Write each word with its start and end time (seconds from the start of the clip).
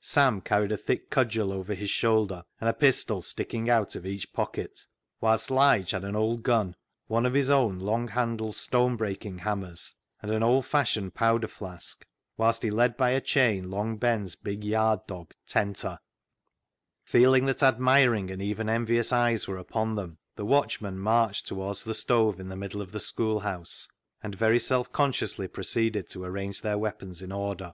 Sam 0.00 0.40
carried 0.42 0.70
a 0.70 0.76
thick 0.76 1.10
cudgel 1.10 1.50
over 1.52 1.74
his 1.74 1.90
shoulder, 1.90 2.44
and 2.60 2.70
a 2.70 2.72
pistol 2.72 3.20
sticking 3.20 3.68
out 3.68 3.96
of 3.96 4.06
each 4.06 4.32
pocket, 4.32 4.86
whilst 5.20 5.50
Lige 5.50 5.90
had 5.90 6.04
an 6.04 6.14
old 6.14 6.44
gun, 6.44 6.76
one 7.08 7.26
of 7.26 7.32
''THE 7.32 7.42
ZEAL 7.42 7.54
OF 7.64 7.70
THINE 7.80 7.80
HOUSE" 7.80 7.80
337 7.80 7.82
his 7.82 7.82
own 7.82 7.92
long 7.92 8.08
handled 8.08 8.54
stone 8.54 8.96
breaking 8.96 9.38
hammers, 9.38 9.94
and 10.22 10.30
an 10.30 10.44
old 10.44 10.66
fashioned 10.66 11.14
powder 11.14 11.48
flask, 11.48 12.06
whilst 12.36 12.62
he 12.62 12.70
led 12.70 12.96
by 12.96 13.10
a 13.10 13.20
chain 13.20 13.72
Long 13.72 13.96
Ben's 13.96 14.36
big 14.36 14.62
yard 14.62 15.00
dog" 15.08 15.32
Tenter." 15.48 15.98
Feeling 17.02 17.46
that 17.46 17.64
admiring 17.64 18.30
and 18.30 18.40
even 18.40 18.68
envious 18.68 19.12
eyes 19.12 19.48
were 19.48 19.58
upon 19.58 19.96
them, 19.96 20.18
the 20.36 20.46
watchmen 20.46 20.96
marched 21.00 21.48
to 21.48 21.56
wards 21.56 21.82
the 21.82 21.92
stove 21.94 22.38
in 22.38 22.48
the 22.50 22.56
middle 22.56 22.80
of 22.80 22.92
the 22.92 23.00
school 23.00 23.40
house, 23.40 23.88
and 24.22 24.36
very 24.36 24.60
self 24.60 24.92
consciously 24.92 25.48
proceeded 25.48 26.08
to 26.10 26.22
arrange 26.22 26.60
their 26.60 26.78
weapons 26.78 27.20
in 27.20 27.32
order. 27.32 27.72